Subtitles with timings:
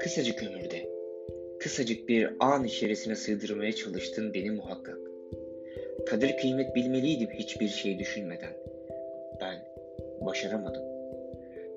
[0.00, 0.88] Kısacık ömürde,
[1.60, 4.98] kısacık bir an içerisine sığdırmaya çalıştın beni muhakkak.
[6.06, 8.52] Kadir kıymet bilmeliydim hiçbir şey düşünmeden.
[9.40, 9.56] Ben
[10.26, 10.82] başaramadım.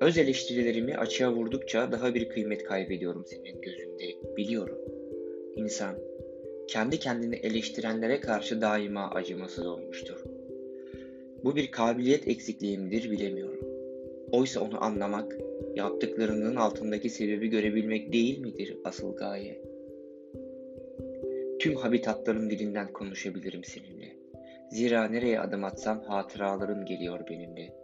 [0.00, 4.78] Öz eleştirilerimi açığa vurdukça daha bir kıymet kaybediyorum senin gözünde, biliyorum.
[5.56, 5.98] İnsan,
[6.68, 10.31] kendi kendini eleştirenlere karşı daima acımasız olmuştur.
[11.44, 13.60] Bu bir kabiliyet eksikliği midir bilemiyorum.
[14.32, 15.38] Oysa onu anlamak,
[15.74, 19.62] yaptıklarının altındaki sebebi görebilmek değil midir asıl gaye?
[21.60, 24.16] Tüm habitatların dilinden konuşabilirim seninle.
[24.70, 27.74] Zira nereye adım atsam hatıraların geliyor benimle.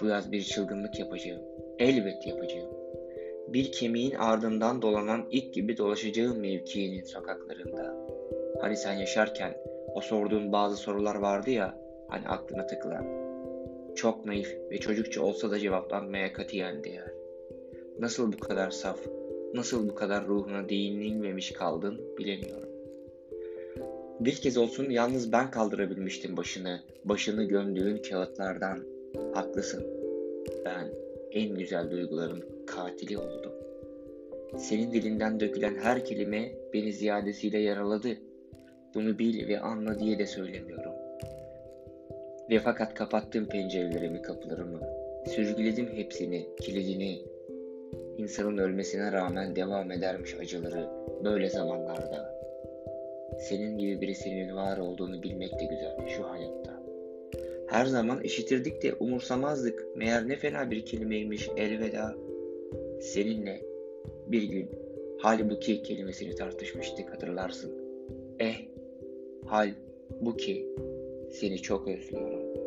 [0.00, 1.42] Bu yaz bir çılgınlık yapacağım.
[1.78, 2.70] Elbet yapacağım.
[3.48, 7.96] Bir kemiğin ardından dolanan ilk gibi dolaşacağım mevkiinin sokaklarında.
[8.60, 9.54] Hani sen yaşarken
[9.94, 11.81] o sorduğun bazı sorular vardı ya,
[12.12, 13.06] hani aklına takılan.
[13.94, 17.12] Çok naif ve çocukça olsa da cevaplanmaya katiyen değer.
[17.98, 18.98] Nasıl bu kadar saf,
[19.54, 22.68] nasıl bu kadar ruhuna değinilmemiş kaldın bilemiyorum.
[24.20, 28.78] Bir kez olsun yalnız ben kaldırabilmiştim başını, başını gömdüğün kağıtlardan.
[29.34, 29.86] Haklısın.
[30.64, 30.88] Ben
[31.30, 33.52] en güzel duyguların katili oldum.
[34.56, 38.08] Senin dilinden dökülen her kelime beni ziyadesiyle yaraladı.
[38.94, 41.01] Bunu bil ve anla diye de söylemiyorum.
[42.50, 44.80] Ve fakat kapattım pencerelerimi, kapılarımı.
[45.26, 47.18] Sürgüledim hepsini, kilidini.
[48.18, 50.88] İnsanın ölmesine rağmen devam edermiş acıları
[51.24, 52.42] böyle zamanlarda.
[53.38, 56.82] Senin gibi birisinin var olduğunu bilmek de güzel şu hayatta.
[57.68, 59.96] Her zaman işitirdik de umursamazdık.
[59.96, 62.14] Meğer ne fena bir kelimeymiş elveda.
[63.00, 63.60] Seninle
[64.26, 64.70] bir gün
[65.18, 67.72] halbuki kelimesini tartışmıştık hatırlarsın.
[68.38, 68.56] Eh,
[69.46, 69.70] hal
[71.32, 72.61] середнячок и с юмором.